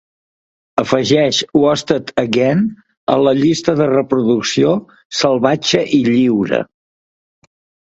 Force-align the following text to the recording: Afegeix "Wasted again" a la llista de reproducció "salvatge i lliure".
Afegeix 0.83 1.41
"Wasted 1.65 2.09
again" 2.23 2.65
a 3.17 3.19
la 3.27 3.37
llista 3.43 3.79
de 3.85 3.89
reproducció 3.95 4.75
"salvatge 5.23 5.89
i 6.01 6.05
lliure". 6.13 6.67